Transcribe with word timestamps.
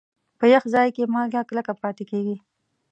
په 0.39 0.45
یخ 0.53 0.63
ځای 0.73 0.87
کې 0.95 1.11
مالګه 1.13 1.41
کلکه 1.49 1.73
پاتې 1.81 2.03
کېږي. 2.11 2.35